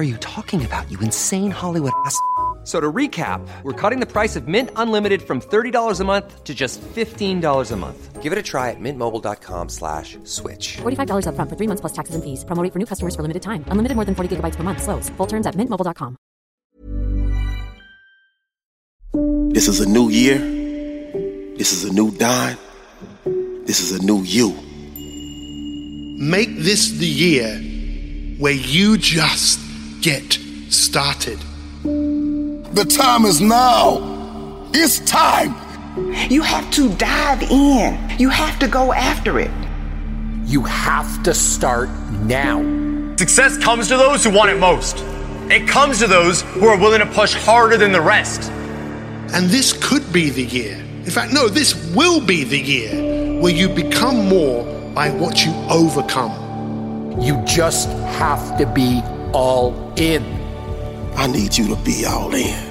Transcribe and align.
are 0.00 0.04
you 0.04 0.16
talking 0.16 0.64
about, 0.64 0.90
you 0.90 0.98
insane 1.00 1.50
Hollywood 1.50 1.92
ass? 2.06 2.16
So 2.62 2.78
to 2.78 2.92
recap, 2.92 3.40
we're 3.62 3.72
cutting 3.72 4.00
the 4.00 4.06
price 4.06 4.36
of 4.36 4.46
Mint 4.46 4.70
Unlimited 4.76 5.22
from 5.22 5.40
$30 5.40 6.00
a 6.00 6.04
month 6.04 6.44
to 6.44 6.54
just 6.54 6.78
$15 6.82 7.72
a 7.72 7.76
month. 7.76 8.22
Give 8.22 8.32
it 8.32 8.38
a 8.38 8.42
try 8.42 8.68
at 8.68 8.76
mintmobile.com 8.78 9.70
slash 9.70 10.18
switch. 10.24 10.76
$45 10.82 11.24
upfront 11.24 11.48
for 11.48 11.56
three 11.56 11.66
months 11.66 11.80
plus 11.80 11.92
taxes 11.92 12.14
and 12.14 12.22
fees. 12.22 12.44
Promo 12.44 12.62
rate 12.62 12.72
for 12.72 12.78
new 12.78 12.84
customers 12.84 13.16
for 13.16 13.22
limited 13.22 13.40
time. 13.40 13.64
Unlimited 13.68 13.96
more 13.96 14.04
than 14.04 14.14
40 14.14 14.36
gigabytes 14.36 14.56
per 14.56 14.62
month. 14.62 14.82
Slows. 14.82 15.08
Full 15.16 15.26
terms 15.26 15.46
at 15.46 15.56
mintmobile.com. 15.56 16.16
This 19.54 19.66
is 19.66 19.80
a 19.80 19.88
new 19.88 20.10
year. 20.10 20.38
This 21.56 21.72
is 21.72 21.84
a 21.88 21.92
new 21.92 22.10
dime. 22.12 22.58
This 23.64 23.80
is 23.80 23.98
a 23.98 24.04
new 24.04 24.20
you. 24.22 24.52
Make 26.20 26.60
this 26.60 26.92
the 26.92 27.08
year 27.08 27.56
where 28.38 28.52
you 28.52 28.98
just 28.98 29.69
get 30.00 30.38
started. 30.70 31.38
The 31.82 32.86
time 32.88 33.24
is 33.24 33.40
now. 33.40 34.68
It's 34.72 35.00
time. 35.00 35.54
You 36.30 36.42
have 36.42 36.70
to 36.72 36.88
dive 36.94 37.42
in. 37.42 37.98
You 38.18 38.30
have 38.30 38.58
to 38.60 38.68
go 38.68 38.92
after 38.92 39.38
it. 39.38 39.50
You 40.44 40.62
have 40.62 41.22
to 41.24 41.34
start 41.34 41.90
now. 42.22 42.60
Success 43.16 43.58
comes 43.58 43.88
to 43.88 43.96
those 43.96 44.24
who 44.24 44.30
want 44.30 44.50
it 44.50 44.58
most. 44.58 45.04
It 45.50 45.68
comes 45.68 45.98
to 45.98 46.06
those 46.06 46.42
who 46.42 46.66
are 46.66 46.78
willing 46.78 47.00
to 47.00 47.06
push 47.06 47.34
harder 47.34 47.76
than 47.76 47.92
the 47.92 48.00
rest. 48.00 48.50
And 49.32 49.50
this 49.50 49.72
could 49.72 50.12
be 50.12 50.30
the 50.30 50.44
year. 50.44 50.76
In 50.76 51.10
fact, 51.10 51.32
no, 51.32 51.48
this 51.48 51.74
will 51.94 52.24
be 52.24 52.44
the 52.44 52.58
year 52.58 53.40
where 53.40 53.52
you 53.52 53.68
become 53.68 54.28
more 54.28 54.64
by 54.94 55.10
what 55.10 55.44
you 55.44 55.52
overcome. 55.68 57.20
You 57.20 57.42
just 57.44 57.88
have 57.88 58.56
to 58.58 58.66
be 58.66 59.02
all 59.32 59.92
in. 59.96 60.24
I 61.16 61.26
need 61.26 61.56
you 61.56 61.68
to 61.68 61.76
be 61.82 62.04
all 62.06 62.34
in. 62.34 62.70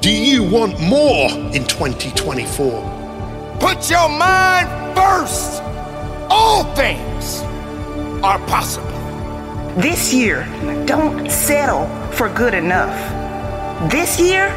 Do 0.00 0.10
you 0.10 0.42
want 0.42 0.80
more 0.80 1.30
in 1.54 1.64
2024? 1.66 3.56
Put 3.60 3.88
your 3.90 4.08
mind 4.08 4.68
first. 4.96 5.62
All 6.28 6.64
things 6.74 7.42
are 8.22 8.38
possible. 8.46 8.88
This 9.80 10.12
year, 10.12 10.44
don't 10.86 11.30
settle 11.30 11.86
for 12.12 12.28
good 12.28 12.54
enough. 12.54 12.92
This 13.90 14.20
year, 14.20 14.48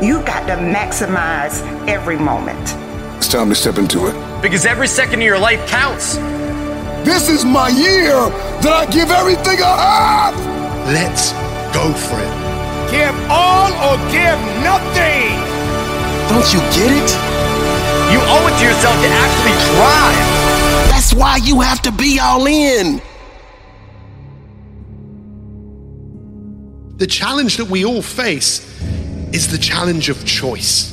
you 0.00 0.22
got 0.22 0.46
to 0.46 0.54
maximize 0.54 1.60
every 1.88 2.16
moment. 2.16 2.74
It's 3.16 3.28
time 3.28 3.48
to 3.48 3.54
step 3.54 3.78
into 3.78 4.06
it. 4.06 4.42
Because 4.42 4.64
every 4.64 4.88
second 4.88 5.20
of 5.20 5.24
your 5.24 5.38
life 5.38 5.66
counts. 5.68 6.16
This 7.04 7.28
is 7.28 7.44
my 7.44 7.68
year 7.68 8.14
that 8.62 8.72
I 8.72 8.86
give 8.90 9.10
everything 9.10 9.60
I 9.60 10.32
have. 10.32 10.53
Let's 10.86 11.32
go 11.72 11.92
for 11.94 12.20
it. 12.20 12.90
Give 12.90 13.14
all 13.30 13.72
or 13.72 13.96
give 14.12 14.38
nothing. 14.62 15.32
Don't 16.28 16.52
you 16.52 16.60
get 16.76 16.92
it? 16.92 17.10
You 18.12 18.20
owe 18.20 18.46
it 18.46 18.58
to 18.58 18.64
yourself 18.64 18.94
to 19.00 19.08
actually 19.08 19.56
try. 19.72 20.12
That's 20.90 21.14
why 21.14 21.38
you 21.38 21.60
have 21.60 21.80
to 21.82 21.92
be 21.92 22.20
all 22.20 22.46
in. 22.46 23.00
The 26.98 27.06
challenge 27.06 27.56
that 27.56 27.68
we 27.68 27.86
all 27.86 28.02
face 28.02 28.60
is 29.32 29.50
the 29.50 29.58
challenge 29.58 30.10
of 30.10 30.22
choice. 30.26 30.90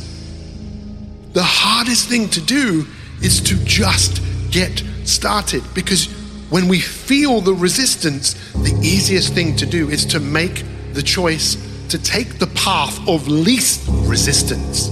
The 1.34 1.44
hardest 1.44 2.08
thing 2.08 2.30
to 2.30 2.40
do 2.40 2.88
is 3.22 3.42
to 3.42 3.56
just 3.66 4.22
get 4.52 4.84
started 5.04 5.64
because 5.74 6.08
when 6.52 6.68
we 6.68 6.82
feel 6.82 7.40
the 7.40 7.54
resistance, 7.54 8.34
the 8.52 8.78
easiest 8.84 9.34
thing 9.34 9.56
to 9.56 9.66
do 9.66 9.90
is 9.90 10.06
to 10.06 10.20
make 10.20 10.66
the 10.92 11.02
choice 11.02 11.56
to 11.88 11.98
take 11.98 12.40
the 12.40 12.48
path 12.48 13.00
of 13.08 13.30
least 13.30 13.88
resistance. 13.88 14.90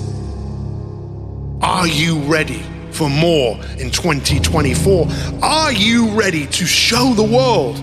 Are 1.62 1.86
you 1.86 2.20
ready 2.20 2.64
for 2.92 3.09
more 3.09 3.56
in 3.78 3.92
2024? 3.92 5.08
Are 5.42 5.74
you 5.74 6.08
ready 6.18 6.47
to 6.47 6.66
show 6.66 7.14
the 7.14 7.24
world 7.24 7.76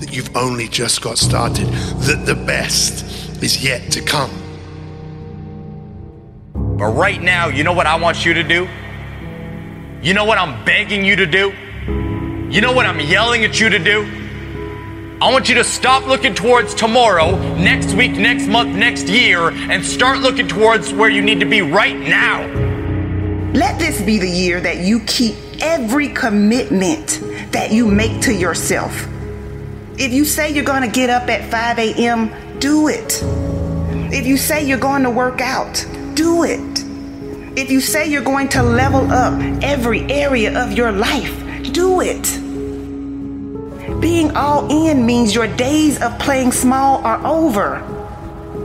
that 0.00 0.14
you've 0.14 0.36
only 0.36 0.68
just 0.68 1.02
got 1.02 1.18
started, 1.18 1.66
that 1.66 2.24
the 2.24 2.36
best 2.36 3.04
is 3.42 3.64
yet 3.64 3.90
to 3.90 4.00
come? 4.00 4.30
But 6.54 6.92
right 6.92 7.20
now, 7.20 7.48
you 7.48 7.64
know 7.64 7.72
what 7.72 7.88
I 7.88 7.96
want 7.96 8.24
you 8.24 8.32
to 8.34 8.44
do? 8.44 8.68
You 10.02 10.14
know 10.14 10.24
what 10.24 10.38
I'm 10.38 10.64
begging 10.64 11.04
you 11.04 11.16
to 11.16 11.26
do? 11.26 11.52
You 12.50 12.62
know 12.62 12.72
what 12.72 12.86
I'm 12.86 12.98
yelling 12.98 13.44
at 13.44 13.60
you 13.60 13.68
to 13.68 13.78
do? 13.78 14.04
I 15.20 15.30
want 15.30 15.50
you 15.50 15.54
to 15.56 15.64
stop 15.64 16.06
looking 16.06 16.34
towards 16.34 16.74
tomorrow, 16.74 17.36
next 17.56 17.92
week, 17.92 18.12
next 18.12 18.46
month, 18.46 18.74
next 18.74 19.06
year, 19.06 19.50
and 19.50 19.84
start 19.84 20.20
looking 20.20 20.48
towards 20.48 20.94
where 20.94 21.10
you 21.10 21.20
need 21.20 21.40
to 21.40 21.46
be 21.46 21.60
right 21.60 21.94
now. 21.94 22.46
Let 23.52 23.78
this 23.78 24.00
be 24.00 24.18
the 24.18 24.30
year 24.30 24.62
that 24.62 24.78
you 24.78 25.00
keep 25.00 25.36
every 25.60 26.08
commitment 26.08 27.20
that 27.52 27.70
you 27.70 27.86
make 27.86 28.22
to 28.22 28.32
yourself. 28.32 29.06
If 29.98 30.14
you 30.14 30.24
say 30.24 30.50
you're 30.50 30.64
going 30.64 30.82
to 30.82 30.90
get 30.90 31.10
up 31.10 31.28
at 31.28 31.50
5 31.50 31.78
a.m., 31.78 32.58
do 32.60 32.88
it. 32.88 33.22
If 34.10 34.26
you 34.26 34.38
say 34.38 34.66
you're 34.66 34.78
going 34.78 35.02
to 35.02 35.10
work 35.10 35.42
out, 35.42 35.86
do 36.14 36.44
it. 36.44 36.84
If 37.58 37.70
you 37.70 37.82
say 37.82 38.08
you're 38.08 38.22
going 38.22 38.48
to 38.50 38.62
level 38.62 39.12
up 39.12 39.38
every 39.62 40.10
area 40.10 40.58
of 40.58 40.72
your 40.72 40.92
life, 40.92 41.44
do 41.78 42.00
it. 42.00 42.26
Being 44.00 44.36
all 44.36 44.68
in 44.68 45.06
means 45.06 45.32
your 45.32 45.46
days 45.46 46.02
of 46.02 46.18
playing 46.18 46.50
small 46.50 46.98
are 47.04 47.24
over. 47.24 47.68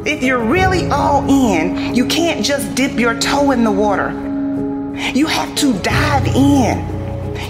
If 0.04 0.24
you're 0.24 0.44
really 0.44 0.88
all 0.88 1.22
in, 1.30 1.94
you 1.94 2.08
can't 2.08 2.44
just 2.44 2.74
dip 2.74 3.00
your 3.00 3.20
toe 3.20 3.52
in 3.52 3.64
the 3.64 3.72
water. 3.72 4.10
You 5.14 5.28
have 5.28 5.54
to 5.58 5.74
dive 5.82 6.26
in. 6.26 6.76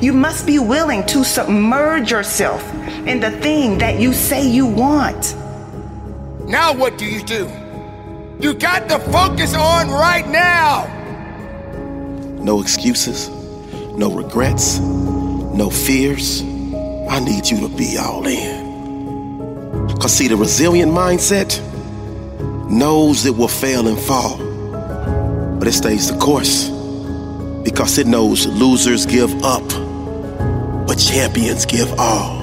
You 0.03 0.11
must 0.11 0.45
be 0.45 0.59
willing 0.59 1.05
to 1.05 1.23
submerge 1.23 2.11
yourself 2.11 2.61
in 3.07 3.21
the 3.21 3.31
thing 3.31 3.77
that 3.77 4.01
you 4.01 4.11
say 4.11 4.45
you 4.45 4.65
want. 4.65 5.33
Now, 6.45 6.73
what 6.73 6.97
do 6.97 7.05
you 7.05 7.23
do? 7.23 7.49
You 8.37 8.53
got 8.53 8.89
to 8.89 8.99
focus 8.99 9.55
on 9.55 9.89
right 9.89 10.27
now. 10.27 10.87
No 12.43 12.59
excuses, 12.61 13.29
no 13.95 14.11
regrets, 14.11 14.81
no 15.53 15.69
fears. 15.69 16.41
I 17.09 17.19
need 17.19 17.49
you 17.49 17.67
to 17.67 17.69
be 17.69 17.97
all 17.97 18.25
in. 18.27 19.87
Because, 19.87 20.13
see, 20.13 20.27
the 20.27 20.35
resilient 20.35 20.91
mindset 20.91 21.59
knows 22.69 23.25
it 23.25 23.35
will 23.35 23.47
fail 23.47 23.87
and 23.87 23.99
fall, 23.99 24.37
but 25.59 25.67
it 25.67 25.73
stays 25.73 26.11
the 26.11 26.17
course 26.17 26.69
because 27.63 27.97
it 27.97 28.07
knows 28.07 28.45
losers 28.47 29.05
give 29.05 29.31
up, 29.43 29.67
but 30.87 30.95
champions 30.95 31.65
give 31.65 31.91
all. 31.99 32.41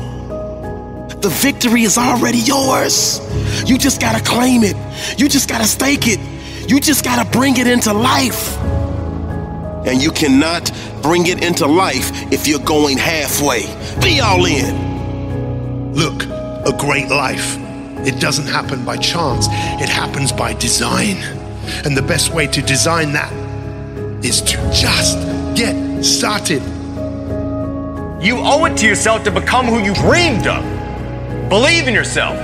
The 1.20 1.28
victory 1.28 1.82
is 1.82 1.98
already 1.98 2.38
yours. 2.38 3.20
You 3.66 3.76
just 3.76 4.00
gotta 4.00 4.24
claim 4.24 4.62
it. 4.64 4.76
You 5.18 5.28
just 5.28 5.48
gotta 5.48 5.66
stake 5.66 6.06
it. 6.06 6.20
You 6.70 6.80
just 6.80 7.04
gotta 7.04 7.28
bring 7.30 7.58
it 7.58 7.66
into 7.66 7.92
life. 7.92 8.56
And 9.86 10.02
you 10.02 10.10
cannot 10.10 10.70
bring 11.02 11.26
it 11.26 11.42
into 11.42 11.66
life 11.66 12.10
if 12.32 12.46
you're 12.46 12.58
going 12.60 12.98
halfway. 12.98 13.62
Be 14.00 14.20
all 14.20 14.44
in. 14.44 15.92
Look, 15.94 16.24
a 16.24 16.76
great 16.78 17.08
life. 17.08 17.56
It 18.06 18.20
doesn't 18.20 18.46
happen 18.46 18.84
by 18.84 18.96
chance, 18.96 19.46
it 19.48 19.88
happens 19.88 20.32
by 20.32 20.54
design. 20.54 21.16
And 21.84 21.96
the 21.96 22.02
best 22.02 22.32
way 22.32 22.46
to 22.46 22.62
design 22.62 23.12
that 23.12 23.32
is 24.24 24.40
to 24.42 24.56
just 24.72 25.18
get 25.56 26.02
started. 26.02 26.62
You 28.22 28.36
owe 28.38 28.64
it 28.66 28.76
to 28.78 28.86
yourself 28.86 29.24
to 29.24 29.30
become 29.30 29.66
who 29.66 29.78
you 29.78 29.94
dreamed 29.94 30.46
of. 30.46 30.62
Believe 31.48 31.88
in 31.88 31.94
yourself. 31.94 32.36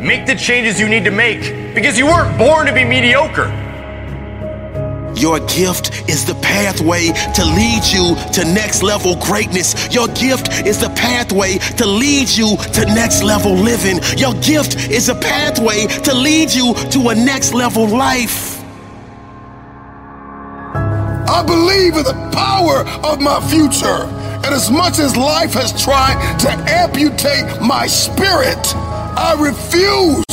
Make 0.00 0.26
the 0.26 0.34
changes 0.34 0.78
you 0.78 0.88
need 0.88 1.04
to 1.04 1.10
make 1.10 1.74
because 1.74 1.98
you 1.98 2.06
weren't 2.06 2.36
born 2.38 2.66
to 2.66 2.72
be 2.72 2.84
mediocre. 2.84 3.67
Your 5.18 5.40
gift 5.40 6.08
is 6.08 6.24
the 6.24 6.34
pathway 6.36 7.08
to 7.34 7.44
lead 7.44 7.82
you 7.84 8.14
to 8.32 8.44
next 8.44 8.82
level 8.82 9.16
greatness. 9.16 9.92
Your 9.92 10.06
gift 10.08 10.64
is 10.64 10.78
the 10.78 10.90
pathway 10.90 11.58
to 11.76 11.86
lead 11.86 12.28
you 12.28 12.56
to 12.56 12.86
next 12.86 13.22
level 13.24 13.54
living. 13.54 13.98
Your 14.16 14.34
gift 14.34 14.76
is 14.90 15.08
a 15.08 15.14
pathway 15.14 15.86
to 15.86 16.14
lead 16.14 16.52
you 16.52 16.74
to 16.92 17.08
a 17.08 17.14
next 17.14 17.52
level 17.52 17.88
life. 17.88 18.62
I 21.28 21.42
believe 21.44 21.96
in 21.96 22.04
the 22.04 22.30
power 22.32 22.86
of 23.04 23.20
my 23.20 23.40
future. 23.48 24.06
And 24.44 24.54
as 24.54 24.70
much 24.70 24.98
as 24.98 25.16
life 25.16 25.52
has 25.54 25.72
tried 25.82 26.38
to 26.38 26.50
amputate 26.70 27.60
my 27.60 27.86
spirit, 27.86 28.74
I 28.74 29.36
refuse 29.38 30.24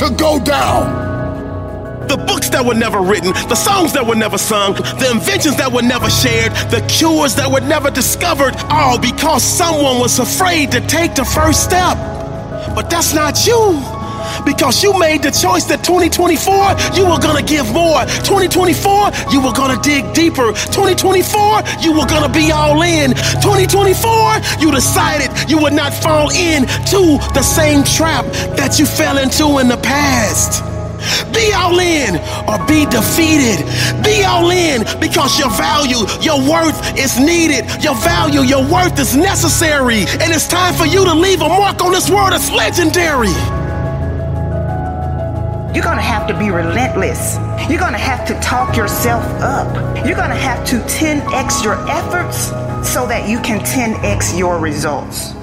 to 0.00 0.14
go 0.16 0.40
down. 0.42 1.09
The 2.10 2.16
books 2.16 2.48
that 2.50 2.66
were 2.66 2.74
never 2.74 2.98
written, 2.98 3.30
the 3.46 3.54
songs 3.54 3.92
that 3.92 4.04
were 4.04 4.16
never 4.16 4.36
sung, 4.36 4.74
the 4.74 5.12
inventions 5.14 5.54
that 5.58 5.70
were 5.70 5.80
never 5.80 6.10
shared, 6.10 6.50
the 6.66 6.82
cures 6.90 7.36
that 7.36 7.46
were 7.46 7.60
never 7.60 7.88
discovered, 7.88 8.56
all 8.66 8.98
because 8.98 9.44
someone 9.44 10.00
was 10.00 10.18
afraid 10.18 10.72
to 10.72 10.80
take 10.90 11.14
the 11.14 11.24
first 11.24 11.62
step. 11.62 11.94
But 12.74 12.90
that's 12.90 13.14
not 13.14 13.46
you. 13.46 13.78
Because 14.44 14.82
you 14.82 14.98
made 14.98 15.22
the 15.22 15.30
choice 15.30 15.70
that 15.70 15.86
2024 15.86 16.98
you 16.98 17.06
were 17.06 17.22
gonna 17.22 17.46
give 17.46 17.70
more. 17.70 18.02
2024 18.26 19.30
you 19.30 19.38
were 19.38 19.54
gonna 19.54 19.78
dig 19.78 20.02
deeper. 20.10 20.50
2024 20.74 21.62
you 21.78 21.94
were 21.94 22.10
gonna 22.10 22.32
be 22.34 22.50
all 22.50 22.82
in. 22.82 23.14
2024 23.38 24.58
you 24.58 24.74
decided 24.74 25.30
you 25.46 25.62
would 25.62 25.78
not 25.78 25.94
fall 25.94 26.26
into 26.34 27.22
the 27.38 27.42
same 27.46 27.86
trap 27.86 28.26
that 28.58 28.82
you 28.82 28.84
fell 28.84 29.14
into 29.18 29.62
in 29.62 29.68
the 29.68 29.78
past 29.78 30.69
be 31.32 31.52
all 31.52 31.78
in 31.78 32.16
or 32.48 32.58
be 32.66 32.86
defeated. 32.86 33.64
Be 34.04 34.24
all 34.24 34.50
in 34.50 34.84
because 35.00 35.38
your 35.38 35.50
value, 35.50 36.06
your 36.20 36.40
worth 36.40 36.98
is 36.98 37.18
needed. 37.18 37.64
Your 37.82 37.94
value, 37.96 38.42
your 38.42 38.64
worth 38.66 38.98
is 38.98 39.16
necessary. 39.16 40.04
And 40.20 40.32
it's 40.32 40.46
time 40.46 40.74
for 40.74 40.86
you 40.86 41.04
to 41.04 41.14
leave 41.14 41.40
a 41.40 41.48
mark 41.48 41.82
on 41.82 41.92
this 41.92 42.10
world 42.10 42.32
that's 42.32 42.50
legendary. 42.50 43.34
You're 45.74 45.84
going 45.84 45.98
to 45.98 46.02
have 46.02 46.26
to 46.26 46.36
be 46.36 46.50
relentless. 46.50 47.36
You're 47.70 47.78
going 47.78 47.92
to 47.92 47.98
have 47.98 48.26
to 48.26 48.34
talk 48.40 48.76
yourself 48.76 49.24
up. 49.40 49.72
You're 50.04 50.16
going 50.16 50.30
to 50.30 50.36
have 50.36 50.66
to 50.66 50.76
10x 50.80 51.62
your 51.62 51.78
efforts 51.88 52.48
so 52.92 53.06
that 53.06 53.28
you 53.28 53.40
can 53.40 53.60
10x 53.60 54.36
your 54.36 54.58
results. 54.58 55.39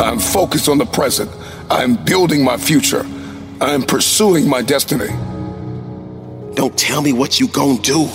I'm 0.00 0.18
focused 0.18 0.70
on 0.70 0.78
the 0.78 0.86
present. 0.86 1.30
I'm 1.68 1.94
building 1.94 2.42
my 2.42 2.56
future. 2.56 3.04
I'm 3.60 3.82
pursuing 3.82 4.48
my 4.48 4.62
destiny. 4.62 5.08
Don't 6.54 6.76
tell 6.76 7.02
me 7.02 7.12
what 7.12 7.38
you 7.38 7.48
gonna 7.48 7.78
do. 7.82 8.08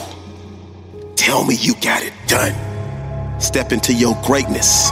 Tell 1.16 1.46
me 1.46 1.54
you 1.54 1.76
got 1.76 2.02
it 2.02 2.14
done. 2.26 3.40
Step 3.40 3.72
into 3.72 3.94
your 3.94 4.20
greatness. 4.26 4.90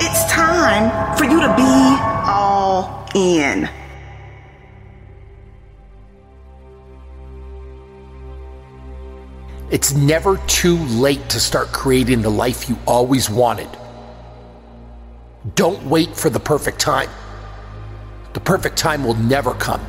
It's 0.00 0.32
time 0.32 1.16
for 1.16 1.24
you 1.24 1.40
to 1.40 1.54
be 1.56 1.62
all 2.30 3.08
in. 3.16 3.68
It's 9.72 9.92
never 9.92 10.36
too 10.46 10.76
late 10.76 11.28
to 11.30 11.40
start 11.40 11.72
creating 11.72 12.22
the 12.22 12.30
life 12.30 12.68
you 12.68 12.78
always 12.86 13.28
wanted. 13.28 13.68
Don't 15.54 15.84
wait 15.84 16.16
for 16.16 16.30
the 16.30 16.40
perfect 16.40 16.78
time. 16.78 17.10
The 18.32 18.40
perfect 18.40 18.76
time 18.76 19.04
will 19.04 19.14
never 19.14 19.54
come. 19.54 19.84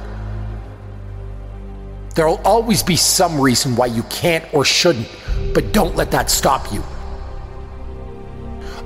There'll 2.16 2.42
always 2.46 2.84
be 2.84 2.96
some 2.96 3.40
reason 3.40 3.76
why 3.76 3.88
you 3.88 4.04
can't 4.04 4.46
or 4.54 4.64
shouldn't, 4.66 5.10
but 5.54 5.72
don't 5.74 5.96
let 5.96 6.12
that 6.12 6.30
stop 6.30 6.72
you. 6.72 6.84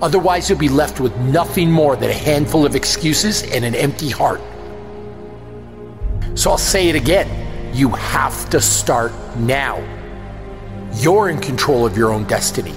Otherwise, 0.02 0.50
you'll 0.50 0.60
be 0.60 0.70
left 0.70 1.00
with 1.00 1.16
nothing 1.18 1.72
more 1.72 1.96
than 1.96 2.10
a 2.10 2.14
handful 2.14 2.66
of 2.66 2.76
excuses 2.76 3.44
and 3.44 3.66
an 3.66 3.74
empty 3.74 4.10
heart. 4.10 4.42
So 6.36 6.52
I'll 6.52 6.58
say 6.58 6.88
it 6.88 6.96
again 6.96 7.48
you 7.74 7.90
have 7.90 8.50
to 8.50 8.60
start 8.60 9.14
now. 9.38 9.78
You're 10.96 11.30
in 11.30 11.40
control 11.40 11.86
of 11.86 11.96
your 11.96 12.12
own 12.12 12.24
destiny. 12.24 12.74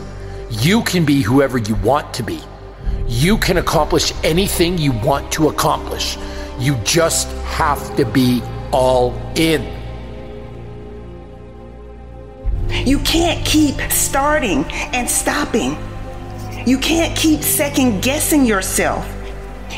You 0.51 0.83
can 0.83 1.07
be 1.07 1.23
whoever 1.23 1.57
you 1.57 1.75
want 1.77 2.13
to 2.15 2.23
be. 2.23 2.41
You 3.11 3.39
can 3.39 3.57
accomplish 3.57 4.13
anything 4.23 4.79
you 4.79 4.93
want 4.93 5.33
to 5.33 5.49
accomplish. 5.49 6.17
You 6.61 6.77
just 6.85 7.27
have 7.43 7.97
to 7.97 8.05
be 8.05 8.41
all 8.71 9.21
in. 9.35 9.67
You 12.87 13.01
can't 13.01 13.45
keep 13.45 13.81
starting 13.91 14.65
and 14.95 15.11
stopping. 15.11 15.77
You 16.65 16.79
can't 16.79 17.19
keep 17.19 17.43
second 17.43 18.01
guessing 18.01 18.47
yourself. 18.47 19.05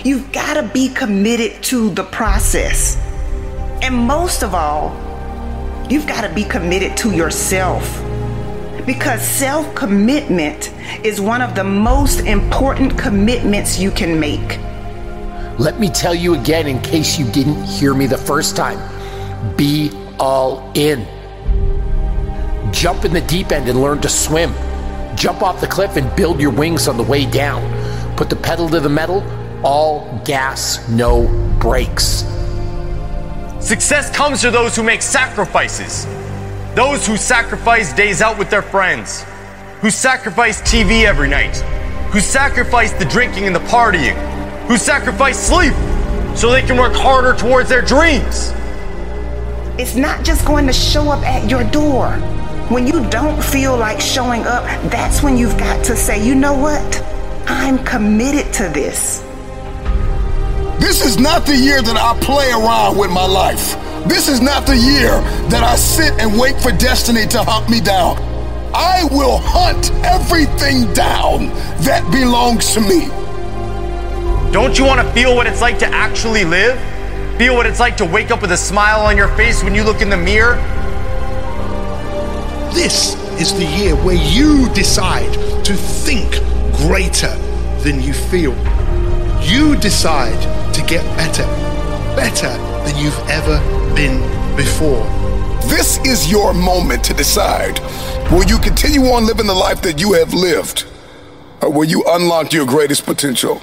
You've 0.04 0.30
got 0.30 0.54
to 0.60 0.62
be 0.64 0.90
committed 0.90 1.62
to 1.64 1.88
the 1.88 2.04
process. 2.04 2.98
And 3.80 3.96
most 3.96 4.42
of 4.42 4.54
all, 4.54 4.90
you've 5.88 6.06
got 6.06 6.20
to 6.20 6.34
be 6.34 6.44
committed 6.44 6.98
to 6.98 7.16
yourself. 7.16 7.82
Because 8.86 9.22
self 9.22 9.72
commitment 9.74 10.72
is 11.04 11.20
one 11.20 11.40
of 11.40 11.54
the 11.54 11.64
most 11.64 12.20
important 12.20 12.98
commitments 12.98 13.78
you 13.78 13.90
can 13.90 14.18
make. 14.18 14.58
Let 15.58 15.78
me 15.78 15.88
tell 15.88 16.14
you 16.14 16.34
again 16.34 16.66
in 16.66 16.80
case 16.80 17.18
you 17.18 17.30
didn't 17.30 17.62
hear 17.64 17.94
me 17.94 18.06
the 18.06 18.18
first 18.18 18.56
time 18.56 18.78
be 19.56 19.90
all 20.18 20.70
in. 20.74 21.06
Jump 22.72 23.04
in 23.04 23.12
the 23.12 23.24
deep 23.28 23.52
end 23.52 23.68
and 23.68 23.80
learn 23.80 24.00
to 24.00 24.08
swim. 24.08 24.52
Jump 25.16 25.42
off 25.42 25.60
the 25.60 25.66
cliff 25.66 25.96
and 25.96 26.14
build 26.16 26.40
your 26.40 26.50
wings 26.50 26.88
on 26.88 26.96
the 26.96 27.02
way 27.02 27.26
down. 27.26 27.62
Put 28.16 28.30
the 28.30 28.36
pedal 28.36 28.68
to 28.70 28.80
the 28.80 28.88
metal, 28.88 29.22
all 29.62 30.20
gas, 30.24 30.88
no 30.88 31.26
brakes. 31.60 32.24
Success 33.60 34.14
comes 34.14 34.40
to 34.40 34.50
those 34.50 34.74
who 34.74 34.82
make 34.82 35.02
sacrifices. 35.02 36.06
Those 36.74 37.06
who 37.06 37.18
sacrifice 37.18 37.92
days 37.92 38.22
out 38.22 38.38
with 38.38 38.48
their 38.48 38.62
friends, 38.62 39.26
who 39.82 39.90
sacrifice 39.90 40.62
TV 40.62 41.04
every 41.04 41.28
night, 41.28 41.54
who 42.12 42.20
sacrifice 42.20 42.94
the 42.94 43.04
drinking 43.04 43.44
and 43.44 43.54
the 43.54 43.60
partying, 43.60 44.16
who 44.68 44.78
sacrifice 44.78 45.38
sleep 45.38 45.74
so 46.34 46.50
they 46.50 46.62
can 46.62 46.78
work 46.78 46.94
harder 46.94 47.34
towards 47.34 47.68
their 47.68 47.82
dreams. 47.82 48.54
It's 49.78 49.96
not 49.96 50.24
just 50.24 50.46
going 50.46 50.66
to 50.66 50.72
show 50.72 51.10
up 51.10 51.22
at 51.24 51.50
your 51.50 51.62
door. 51.64 52.12
When 52.70 52.86
you 52.86 53.06
don't 53.10 53.44
feel 53.44 53.76
like 53.76 54.00
showing 54.00 54.40
up, 54.44 54.64
that's 54.90 55.22
when 55.22 55.36
you've 55.36 55.58
got 55.58 55.84
to 55.84 55.94
say, 55.94 56.26
you 56.26 56.34
know 56.34 56.54
what? 56.54 57.04
I'm 57.46 57.84
committed 57.84 58.50
to 58.54 58.70
this. 58.70 59.20
This 60.80 61.04
is 61.04 61.18
not 61.18 61.44
the 61.44 61.54
year 61.54 61.82
that 61.82 61.96
I 61.98 62.18
play 62.20 62.50
around 62.50 62.96
with 62.96 63.10
my 63.10 63.26
life. 63.26 63.76
This 64.08 64.28
is 64.28 64.40
not 64.40 64.66
the 64.66 64.76
year 64.76 65.20
that 65.48 65.62
I 65.62 65.76
sit 65.76 66.12
and 66.20 66.38
wait 66.38 66.60
for 66.60 66.72
destiny 66.72 67.26
to 67.28 67.42
hunt 67.42 67.70
me 67.70 67.80
down. 67.80 68.16
I 68.74 69.04
will 69.10 69.38
hunt 69.38 69.92
everything 70.04 70.92
down 70.92 71.48
that 71.84 72.02
belongs 72.10 72.72
to 72.74 72.80
me. 72.80 73.08
Don't 74.52 74.78
you 74.78 74.84
want 74.84 75.00
to 75.00 75.12
feel 75.12 75.36
what 75.36 75.46
it's 75.46 75.60
like 75.60 75.78
to 75.78 75.86
actually 75.86 76.44
live? 76.44 76.78
Feel 77.38 77.54
what 77.54 77.66
it's 77.66 77.80
like 77.80 77.96
to 77.98 78.04
wake 78.04 78.30
up 78.30 78.42
with 78.42 78.52
a 78.52 78.56
smile 78.56 79.00
on 79.00 79.16
your 79.16 79.28
face 79.36 79.62
when 79.62 79.74
you 79.74 79.84
look 79.84 80.00
in 80.00 80.10
the 80.10 80.16
mirror? 80.16 80.56
This 82.74 83.14
is 83.40 83.52
the 83.54 83.64
year 83.64 83.94
where 83.96 84.16
you 84.16 84.68
decide 84.74 85.32
to 85.64 85.74
think 85.74 86.32
greater 86.76 87.34
than 87.82 88.00
you 88.00 88.12
feel. 88.12 88.54
You 89.42 89.76
decide 89.76 90.40
to 90.74 90.82
get 90.82 91.04
better, 91.16 91.44
better 92.22 92.56
than 92.84 92.96
you've 92.96 93.18
ever 93.28 93.58
been 93.96 94.20
before. 94.54 95.04
This 95.68 95.98
is 96.06 96.30
your 96.30 96.54
moment 96.54 97.02
to 97.06 97.14
decide 97.14 97.80
will 98.30 98.44
you 98.44 98.58
continue 98.58 99.06
on 99.06 99.26
living 99.26 99.48
the 99.48 99.52
life 99.52 99.82
that 99.82 100.00
you 100.00 100.12
have 100.12 100.32
lived, 100.32 100.86
or 101.60 101.72
will 101.72 101.84
you 101.84 102.04
unlock 102.06 102.52
your 102.52 102.64
greatest 102.64 103.04
potential? 103.06 103.60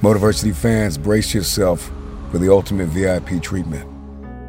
Motiversity 0.00 0.56
fans, 0.56 0.96
brace 0.96 1.34
yourself 1.34 1.90
for 2.30 2.38
the 2.38 2.50
ultimate 2.50 2.86
VIP 2.86 3.42
treatment. 3.42 3.86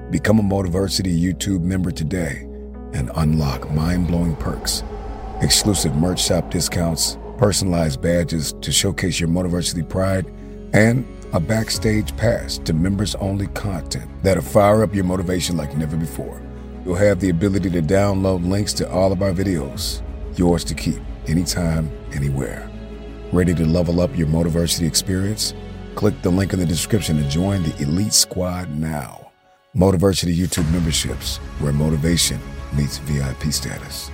Become 0.09 0.39
a 0.39 0.43
Motiversity 0.43 1.13
YouTube 1.21 1.59
member 1.59 1.91
today 1.91 2.47
and 2.93 3.11
unlock 3.15 3.69
mind 3.71 4.07
blowing 4.07 4.37
perks, 4.37 4.81
exclusive 5.41 5.93
merch 5.93 6.23
shop 6.23 6.49
discounts, 6.51 7.17
personalized 7.37 8.01
badges 8.01 8.53
to 8.61 8.71
showcase 8.71 9.19
your 9.19 9.27
Motiversity 9.27 9.87
pride, 9.87 10.25
and 10.71 11.05
a 11.33 11.39
backstage 11.41 12.15
pass 12.15 12.57
to 12.59 12.71
members 12.71 13.15
only 13.15 13.47
content 13.47 14.09
that'll 14.23 14.41
fire 14.41 14.83
up 14.83 14.95
your 14.95 15.03
motivation 15.03 15.57
like 15.57 15.75
never 15.75 15.97
before. 15.97 16.41
You'll 16.85 16.95
have 16.95 17.19
the 17.19 17.29
ability 17.29 17.71
to 17.71 17.81
download 17.81 18.47
links 18.47 18.71
to 18.75 18.89
all 18.89 19.11
of 19.11 19.21
our 19.21 19.33
videos, 19.33 20.01
yours 20.37 20.63
to 20.63 20.73
keep 20.73 21.01
anytime, 21.27 21.91
anywhere. 22.13 22.70
Ready 23.33 23.53
to 23.55 23.65
level 23.65 24.01
up 24.01 24.17
your 24.17 24.27
Motiversity 24.27 24.85
experience? 24.85 25.53
Click 25.95 26.21
the 26.21 26.29
link 26.29 26.51
in 26.51 26.59
the 26.59 26.65
description 26.65 27.15
to 27.15 27.23
join 27.29 27.63
the 27.63 27.73
Elite 27.81 28.11
Squad 28.11 28.69
now. 28.77 29.31
Motiversity 29.73 30.35
YouTube 30.35 30.69
memberships, 30.73 31.37
where 31.59 31.71
motivation 31.71 32.41
meets 32.73 32.97
VIP 32.97 33.53
status. 33.53 34.11